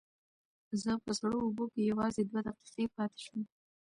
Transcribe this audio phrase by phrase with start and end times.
[0.81, 3.43] زه په سړو اوبو کې یوازې دوه دقیقې پاتې شوم.